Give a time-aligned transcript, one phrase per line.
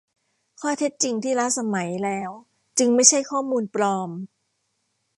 [0.59, 2.29] ข้อเท็จจริงที่ล้าสมัยแล้ว
[2.79, 4.09] จึงไม่ใช่ข้อมูลปลอม